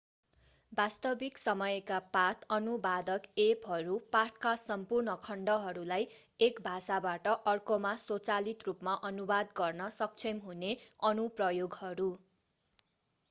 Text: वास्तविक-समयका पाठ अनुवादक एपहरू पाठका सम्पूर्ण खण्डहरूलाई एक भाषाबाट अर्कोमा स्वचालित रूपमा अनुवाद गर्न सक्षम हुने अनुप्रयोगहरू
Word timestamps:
वास्तविक-समयका 0.71 1.97
पाठ 2.13 2.45
अनुवादक 2.55 3.27
एपहरू 3.41 3.97
पाठका 4.15 4.53
सम्पूर्ण 4.61 5.13
खण्डहरूलाई 5.27 6.07
एक 6.39 6.63
भाषाबाट 6.63 7.29
अर्कोमा 7.51 7.91
स्वचालित 8.05 8.65
रूपमा 8.69 8.95
अनुवाद 9.11 9.53
गर्न 9.55 9.91
सक्षम 9.99 10.41
हुने 10.47 10.71
अनुप्रयोगहरू 11.11 12.09